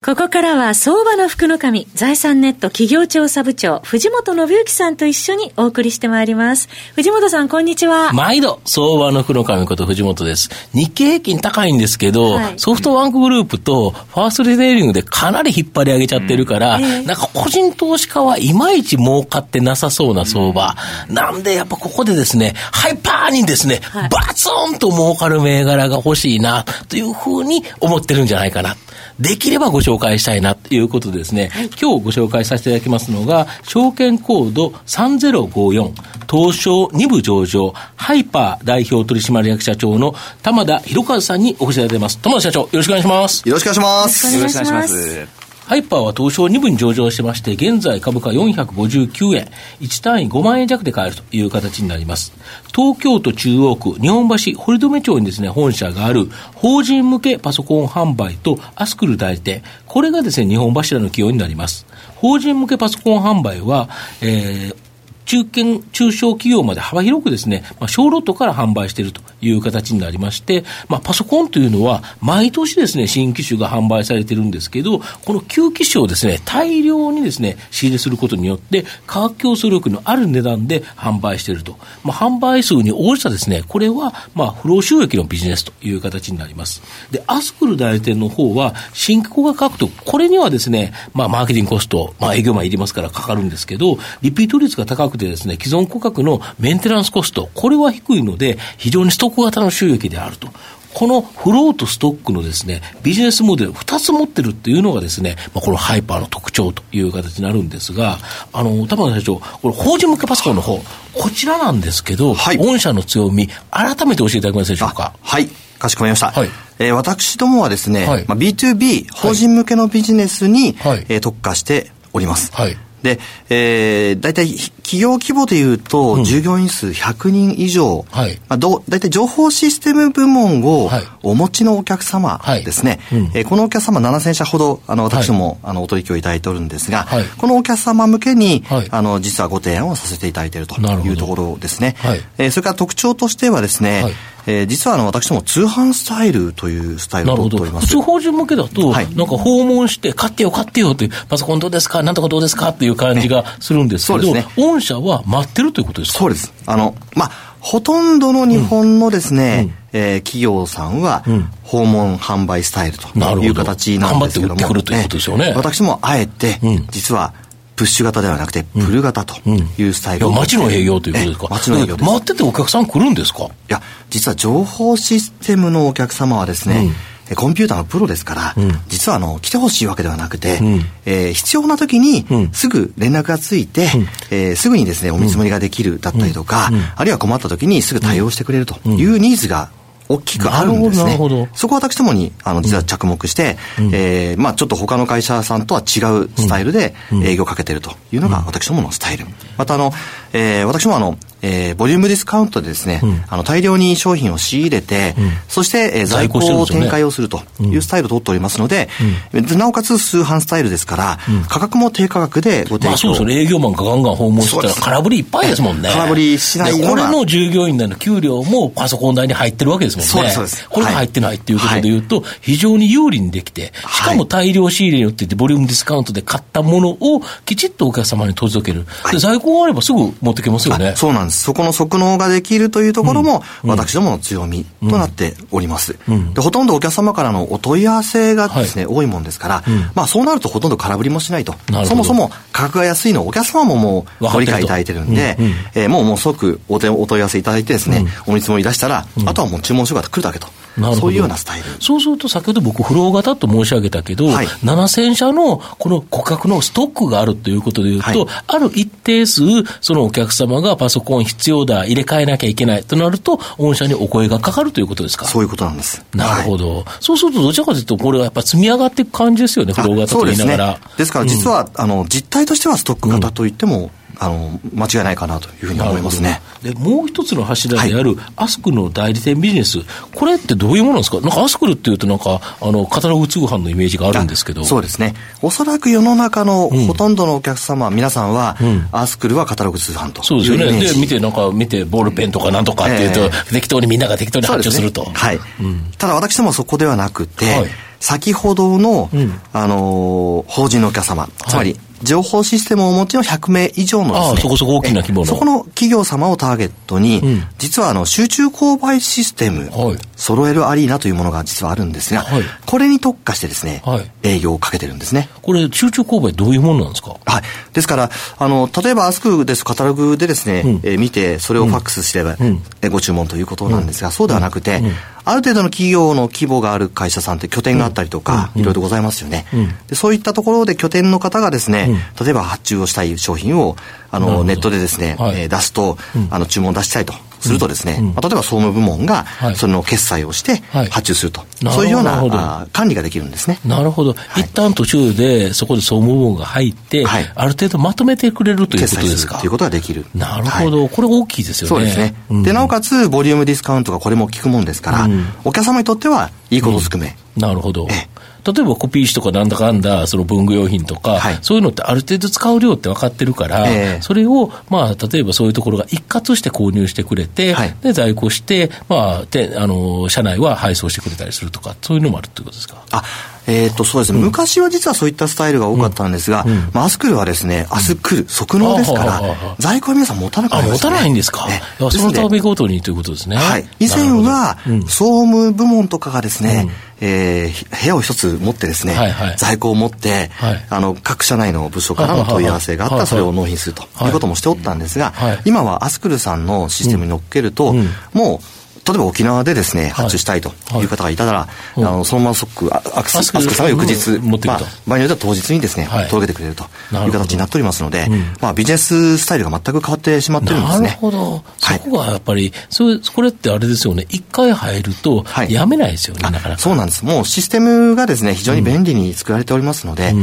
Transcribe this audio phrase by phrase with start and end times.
[0.00, 6.68] ここからは相場の福の神、財産ネット企業調査部長、藤本信之さんと一緒にお送りしてまいります。
[6.94, 8.12] 藤本さん、こんにちは。
[8.12, 10.50] 毎度、相場の福の神こと藤本です。
[10.72, 20.76] 日経平均高いんですけど、はい、ソフトバンクグループとファーストリテイリングでかなり引っ張り上げちゃってるから、うんえー、なんか個人投資家はいまいち儲かってなさそうな相場。
[21.08, 28.76] うん、なんで、やっぱここでですね、ハイパーにですね、はい、バツンと儲かる銘柄が欲しいな、というふうに思ってるんじゃないかな。
[29.18, 35.92] できればご紹介したいなということでですね、はい、今日ご紹介させていただきますのが、証券コード3054、
[36.30, 42.18] 東証2部上場、ハイパー代表取締役社長の玉田博和さんにお越しいただいています。
[42.18, 43.48] 玉田社長、よろしくお願いします。
[43.48, 44.36] よろしくお願いします。
[44.36, 45.37] よろしくお願いします。
[45.68, 49.48] ハイパーは東証2部に上場しまして、現在株価459円、
[49.80, 52.32] 1単位5万円弱で買えるという形になります。
[52.74, 61.84] 東京都中央区日本橋堀留町にですね、本社がある法人向けパソコン販売とアスクル代理店、これがですね、日本柱の企業になります。
[62.16, 63.90] 法人向けパソコン販売は、
[64.22, 64.87] えー、
[65.28, 81.76] 中堅、中小企業まで幅広くですね、まあ、小ロットから販売しているという形になりまして、まあ、パソコンというのは、毎年ですね、新機種が販売されてるんですけど、この旧機種をですね、大量にですね、仕入れすることによって、価格競争力のある値段で販売していると。
[82.04, 86.80] まあ、販売数に応じたですね、これは、まあ、不労収益のビジネスという形になります。
[87.10, 100.48] で、アスクル代理店の方は、新規が価格と、これにはですね、まあ、マーケティングコスト、まあ、営業マンいりますからかかるんですけど、リピート率が高くてですね、既存顧客のメンテナンスコスト、これは低いので、非常にストック型の収益であると。
[100.94, 108.18] このフローとストックのですね、ビジネスモデル2つ持ってるっていうのがですね、まあ、このハイパーの特徴という形になるんですが、
[108.52, 110.80] あの、玉田社長、これ法人向けパソコンの方、
[111.12, 115.12] こちらなんですけど、はい、御社の強み、改めて教えていただけますでしょうか？
[115.20, 115.48] はい。
[115.78, 116.32] かしこまりました。
[116.32, 116.48] はい、
[116.80, 122.50] えー、私どもはですね、はい、まあ、B2B、法人向けのビジネスに、はい、えー、特化しております。
[122.52, 124.48] はいで、えー、大体
[124.88, 130.88] 企業規模でいうと、従業員数100人以上、はい、まあ、ど大体情報システム部門を
[131.22, 141.94] お持ちのお客様ですね、はいうん、えー、このお客様7000社ほど、あの、私ども、はい、あの、お取引をいただいておるんですが、はい、このお客様向けに、あの、実はご提案をさせていただいているというところですね。
[141.98, 144.06] はい、えー、それから特徴としてはですね、
[144.48, 148.00] えー、実はあの私ども通販スタイルというスタイルを取っております。
[148.00, 152.70] 法人向けだと、はい、なんか訪問して、買ってよ、買ってよっていう、パソコンどうですか、なんとかどうですか？
[152.70, 154.46] っていう感じがするんですけど、ね、
[154.78, 156.18] 御社は待ってるということですか？
[156.20, 156.52] そうです。
[156.66, 157.30] あの、まあ、
[157.60, 161.24] ほとんどの日本のですね、うん、えー、企業さんは、
[161.64, 163.08] 訪問販売スタイルと
[163.40, 165.52] いう形なんですけども、頑張って売ってくるということですよね。
[165.56, 167.34] 私もあえて、実は、
[167.74, 171.46] プッシュ型ではなくて、プル型というスタイルを、うん、街の営業ということですか？
[171.48, 172.10] 街の営業です。
[172.10, 173.44] 待っててお客さん来るんですか？
[173.44, 176.94] いや、実は情報システムのお客様はですね、うん、
[177.36, 183.88] コンピューターのプロですから、うん、実はあの来てほしいわけではなくて、うん、えー、必要な時にすぐ連絡がついて、うん、
[184.30, 189.70] えー、すぐにですねお見積もりができるだったりとか、あるいは困った時にすぐ対応してくれるというニーズが
[190.08, 191.18] 大きくあるんですね。
[191.54, 199.26] そこは私どもに、あの、実は着目して、うん、えー、まあちょっと他の会社さんとは違うスタイルで営業をかけてるというのが私どものスタイル。
[199.58, 199.92] またあの、
[200.32, 208.88] えー、私もあの、えー、ボリュームディスカウントでですね、うん、あの大量に商品を仕入れて、うん、そして、えー、在庫を展開をするというスタイルを取っておりますので、
[209.32, 213.34] うん、なおかつ通販スタイルですから、価格も低価格でご提供、まあ、そうですね。
[213.42, 215.90] 営業マンがガンガン訪問してたら空振りいっぱいですもんね。
[215.90, 220.08] 空振りしないこれの従業員の給料もパソコン代に入ってるわけですもんね。
[220.08, 220.68] そうですそうです。
[220.68, 230.94] これが入ってないっていうことでいうと、非常に有利にできてしかも大量仕入れによってボリュームディスカウントで買ったものをきちっとお客様に届ける、で在庫があればすぐ持ってけますよね。
[230.96, 235.96] そうなんですそこの側能ができるというところも、私どもの強みとなっております。
[236.34, 239.64] でほとんどお客様からのお問い合わせがですね、多いもんですから、
[239.94, 241.54] まあそうなるとほとんど空振りもしないと。
[241.86, 245.38] そもそも価格が安いのをお客様ももうご理解いただいてるんで、
[245.74, 250.48] えもうもう即お問い合わせいただいてですね、お見積もり出したら、あとはもう注文書が来るだけと。
[250.96, 251.64] そういうようなスタイル。
[251.80, 259.42] そうすると、先ほど僕、フロー型と申し上げたけど、はい、7000社のこの顧客のストックがあるということでいうと、はい、ある一定数、
[259.80, 265.26] そのお客様がパソコン必要だ、入れ替えなきゃいけないとなると、御社にお声がかかるということですか？
[265.26, 266.04] そういうことなんです。
[266.14, 266.76] なるほど。
[266.76, 270.72] はい、そうすると、どちらかというと、これはやっぱ積み上がっていく感じですよね、フロー型と言いながら。
[270.74, 276.40] ですね、ですから、実は、うん、あの、実態としてはストック型といっても、あの、間違いないかなというふうに思いますね。
[276.62, 279.78] で、もう一つの柱である、アスクルの代理店ビジネス、
[280.12, 281.20] これってどういうものなんですか？
[281.20, 284.64] なんかアスクルっていうとなんか、あの、カタログ通販のイメージがあるんですけど。
[284.64, 285.14] そうですね。
[285.40, 290.80] おそらく世の中のほとんどのお客様、うん、皆さんは、うん、アスクルはカタログ通販とそうですよね。
[290.80, 295.04] で、見て、なんか、見て、ボールペンとかなんとかっていうと、えー、適当にみんなが適当に発注すると。
[295.04, 295.92] ね、はい、うん。
[295.96, 297.66] ただ私どもはそこではなくて、はい。
[298.00, 305.26] 先ほどの、うん、あのー、法人のお客様、つまり、情報システムをお持ちの100名以上のですね、そこそこ大きな規模の。
[305.26, 315.28] そこの企業様をターゲットに、うん、実はあの、集中購買システム、はい、揃えるアリーナというものが実はあるんですが、はい、これに特化してですね、はい、営業をかけてるんですね。
[315.42, 317.16] これ、集中購買どういうものなんですか？
[317.24, 317.42] はい。
[317.72, 324.82] ですから、あの、例えばアスクですカタログでですね、うん、えー、見て、それをファックスすれば、うん、ご注文ということなんですが、そうではなくて、
[325.24, 329.46] ある程度の企業の規模がある会社さんって拠点があったりとか、いろいろございますよね、
[329.88, 329.94] で。
[329.94, 333.76] そういったところで拠点の方がですね、例えば発注をしたい商品を
[334.10, 335.96] あのネットでですね、はい、えー、出すと、
[336.30, 340.56] あの注文出したいとするとですね、うん、まあ、例えば総務部門がその決済をして
[340.90, 343.58] 発注すると、はい、そういうようなあ管理ができるんですね。
[343.64, 344.14] なるほど。
[344.14, 349.38] はい、一旦途中でそこで総務部門が入って、はい、ある程度まとめてくれるということですか？
[349.38, 350.06] ということができる。
[350.14, 350.88] なるほど。
[350.88, 351.68] これ大きいですよね。
[351.68, 352.14] そうですね。
[352.30, 357.16] うん、で、なおかつ、ボリュームディスカウントがこれも効くもんですから、うん、お客様にとってはいいことずくめ。
[357.36, 357.86] なるほど。
[357.90, 358.08] え
[358.46, 372.82] 例えばコピー紙とかなんだかんだ、その文具用品とか、はい、そういうのってある程度使う量って分かってるから、えー、それを、まあ、例えばそういうところが一括して購入してくれて、はい、で、在庫して、まあ、で、あの、社内は配送してくれたりするとか、そういうのもあるってことですか？
[372.90, 373.02] あ
[373.48, 376.70] えっ、と、そうですね、うん、昔は実はそういったスタイルが多かったんですが、うん。
[376.72, 379.22] まあ、アスクルはですね、明日来る、即納ですから、
[379.58, 381.48] 在庫は皆さん持たなくなります、ね、持たないんですか？
[381.48, 383.36] ね、そのためごとにということですね。
[383.36, 383.68] はい。
[383.80, 386.68] 以前は、総務部門とかがですね、
[387.00, 398.57] えー、部屋を一つ持ってですね、はいはい、在庫を持って、はい、あの各社内の部署からの問い合わせがあったらそれを納品するということもしておったんですが、はい、今はアスクルさんのシステムに乗っけると、うん、もう
[398.88, 400.48] 例えば沖縄でですね、発注したいと
[400.80, 400.84] い。
[400.84, 401.46] う方がいたら、
[401.76, 408.08] あのそのまま即アクセス、アスクさんが翌日、まあ、場合によっては当日にですね、届けてくれるという形になっておりますので、
[408.40, 410.88] まあ、ビジネススタイルが全く変わってしまってるんですね。
[410.88, 411.44] なるほど。
[411.58, 416.60] そこはやっぱり、そこれってあれですよね、一回入ると、やめないですよね、なかなか。
[416.60, 417.04] そうなんです。
[417.04, 420.14] もうシステムがですね、非常に便利に作られておりますので、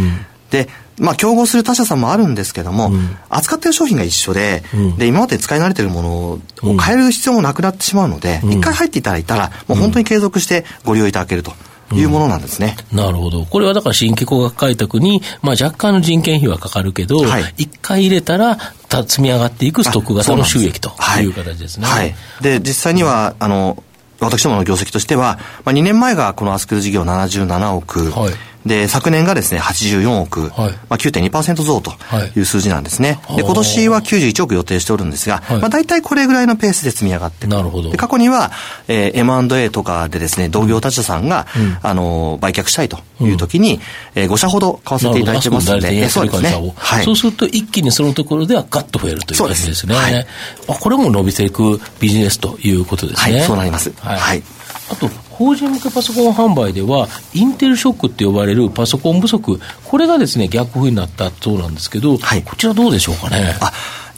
[0.56, 0.70] で、
[1.00, 6.40] まあ、競合する他社さんもあるんですけども、うん、扱ってる商品が一緒で、うん、で、今まで使い慣れてるものを
[6.78, 11.52] 変える必要もなくなってしまうので、一、回入っていただいたら、もう本当に継続してご利用いただけると。
[11.94, 13.46] いうものなんですね、なるほど。
[13.46, 18.58] これはだから新規工学開拓に、まあ若干の人件費はかかるけど、一、はい、回入れたら、
[18.90, 20.90] 積み上がっていくストック型の収益と
[21.22, 21.26] い。
[21.26, 21.86] う形ですね。
[21.86, 22.16] はい。
[22.42, 23.84] で、実際には、あの、
[24.20, 28.34] 私どもの業績としては、まあ、2年前がこのアスクル事業77億、はい
[28.66, 31.94] で、昨年がですね、84億、はい、まあ9.2%増と
[32.36, 33.20] いう数字なんですね。
[33.28, 37.92] はい、で、今年は91億予定しておるんですが、はい、まあ大体これぐらいのペースで積み上がってなるほど。
[37.92, 38.52] で、過去には、
[38.88, 43.82] えー、M&A とかでですね、同業他社さんが、うん、あの、売却したいという時に、うん、
[44.16, 46.74] えー、5社ほど買わせていただいてますので、そうですね。
[46.76, 47.06] はい。
[47.06, 49.96] そうすると一気にそのところではガッと増えるという感じですね。
[49.96, 50.28] はい、
[50.66, 53.38] これも伸びていくビジネスということですね。
[53.38, 53.94] はい、そうなります。
[54.00, 54.44] はい。
[54.92, 63.58] あと、法人向けパソコン販売では、インテルショックって呼ばれるパソコン不足、これがですね、逆風になったそうなんですけど、はい、こちらどうでしょうかね？
[63.62, 63.72] あ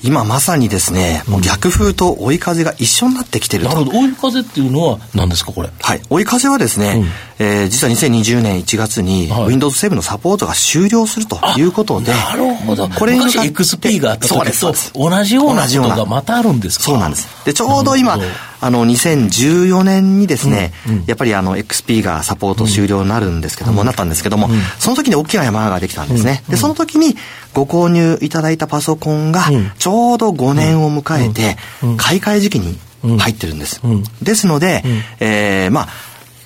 [0.04, 3.70] 今まさにですね、もう逆風と追い風が一緒になってきてると。
[3.70, 3.98] なるほど。
[3.98, 5.70] 追い風っていうのは何ですか、これ？
[5.82, 6.02] はい。
[6.12, 7.04] 追い風はですね、
[7.40, 12.12] うん、えー、実は2020年1月に、Windows 7のサポートが終了するということで。
[12.12, 12.88] なるほど。
[12.90, 16.84] これ昔 XP があった時と同じようなことがまたあるんですか？
[16.84, 17.28] そうなんです。
[17.44, 18.20] で、ちょうど今、
[18.60, 24.50] あの、2014年にですね、うんうん、やっぱりあの、XP がサポート終了になるんですけども、うん、なったんですけども、
[24.80, 26.44] その時に大きな山ができたんですね。
[26.50, 27.16] で、その時に
[27.54, 29.46] ご購入いただいたパソコンが、
[29.78, 31.58] ちょうど5年を迎えて、
[31.98, 32.80] 買い替え時期に
[33.20, 33.82] 入ってるんです。
[34.22, 34.84] ですので、
[35.20, 35.88] えー、まあ、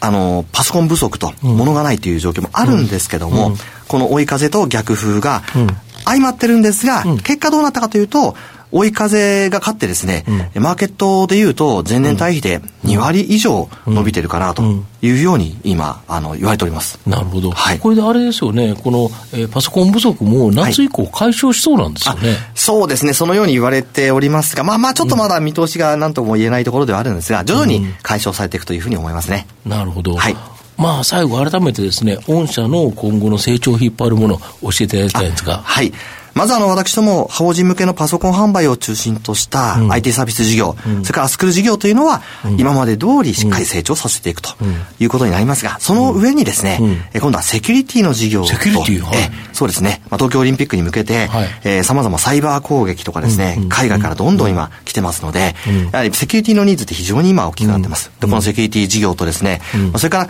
[0.02, 3.56] あの、パソコン不足と、物がないという状況もあるんですけども、
[3.88, 5.44] この追い風と逆風が
[6.06, 8.36] 相まってるんですが、結果どうなったかというと、
[8.72, 10.24] 追い風が勝ってですね、
[10.56, 14.64] うん、マーケットでいうと前年対比で2割以上伸びてるかなと
[15.02, 17.00] いうように今、あの、言われております。
[17.06, 17.52] なるほど。
[17.52, 17.80] はい。
[17.80, 29.48] これであれですよね、この、えー、パソコン不足も夏以降解消しそうなんですよね、はい、そうですね、そのように言われておりますが、まあまあちょっとまだ見通しが何とも言えないところではあるんですが、徐々に解消されていくというふうに思いますね。
[29.66, 30.16] うん、なるほど。
[30.16, 30.36] はい。
[30.78, 35.58] まあ、最後、改めてですね、御社の今後の成長を引っ張るもの、教えていただきたいんですが。
[35.64, 35.94] はい。
[36.34, 42.22] まずあの、私ども、法人向けのパソコン販売を中心とした IT サービス事業、うん、それからスクール事業というのは、
[42.58, 44.50] 今まで通りしっかり成長させていくと
[45.00, 51.48] いうことになりますが、その上にですね、うん、今度はセキュリティの事業と、セキュリティ、はい、えそうですね、まあ、東京オリンピックに向けて、はい。
[51.64, 55.54] えー、様々サイバー攻撃とかですね、海外からどんどん今来てますので、
[55.92, 58.12] やはりセキュリティのニーズって非常に今大きくなってます。
[58.20, 59.62] で、このセキュリティ事業とですね、
[59.98, 60.30] それから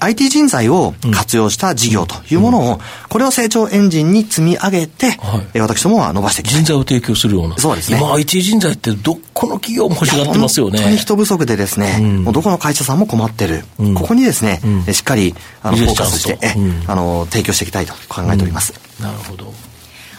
[0.00, 6.58] IT 人材を活用した事業というものを、これを成長エンジンに積み上げて、はい、私どもは伸ばしていきたい。
[6.58, 7.56] 人材を提供するような。
[7.58, 7.98] そうですね。
[7.98, 10.78] 今 IT 人材ってどこの企業も欲しがってますよね。
[10.78, 13.64] 本当に人不足でですね、もうどこの会社さんも困ってる。
[13.94, 14.60] ここにですね、
[14.92, 16.38] しっかりあのフォーカスして、
[16.86, 18.74] あの提供していきたいと考えております。
[19.00, 19.52] なるほど。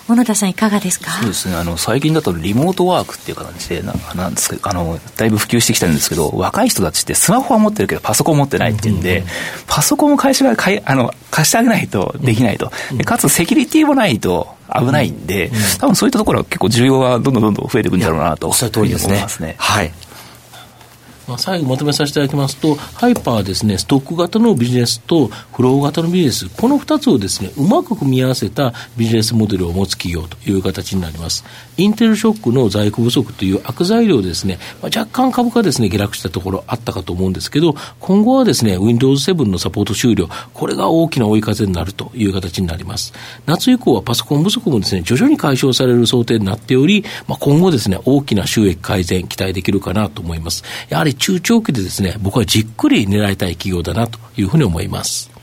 [0.06, 1.12] 小野田さんいかがですか？
[1.12, 9.30] そうですねあの最近だとリモートワークっていう形でななんですけどあのだいぶ普及してきてるんですけど若い人たちってスマホは持ってるけどパソコン持ってないっていうんで、うんうん、
[9.65, 19.25] パソコンを会社が買いあの貸してあげないとできないと、うん、かつセキュリティもないと危ないんで、うんうん、多分そういったところは結構需要がどんどんどんどん増えていくんだろうなとおっしゃる通りですね。
[19.42, 19.56] ね。
[19.58, 19.92] はい
[21.27, 31.44] まあ、最後まとめさせていただきますと、ハイパーはですね、ストック型のビジネスとフロー型のビジネス、この2つをですね、うまく組み合わせたビジネスモデルを持つ企業という形になります。
[31.77, 43.13] インテルショックの在庫不足という悪材料ですね、まあ、若干株価ですね、下落したところあったかと思うんですけど、今後はですね、Windows 7のサポート終了、これが大きな追い風になるという形になります。
[43.46, 50.63] 夏以降はパソコン不足もですね、徐々に解消される想定になっており、まあ、今後ですね、大きな収益改善期待できるかなと思います。
[50.89, 55.34] やはり中長期でですね、僕はじっくり狙いたい企業だなというふうに思います。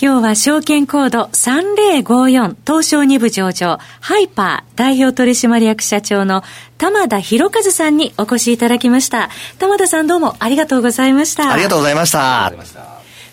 [0.00, 6.42] 今日は証券コード3054東証2部上場ハイパー代表取締役社長の
[6.78, 9.30] 玉田博和さんにお越しいただきました。
[9.58, 11.52] 玉田さんどうもありがとうございました。
[11.52, 12.52] ありがとうございました。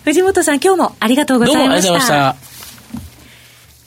[0.04, 1.88] 藤本さん今日もありがとうございました。
[1.88, 2.51] どうもありがとうございました。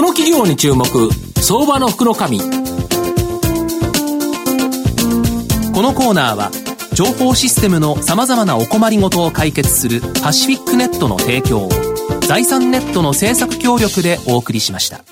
[0.00, 0.86] この企業に注目
[1.42, 2.22] 相場の福のこ
[5.82, 6.50] のコーナーは
[6.94, 11.68] 情報システムのさまざまなお困りごとを解決するパシフィックネットの提供を
[12.26, 15.04] 財産ネットの政策協力でお送りしました。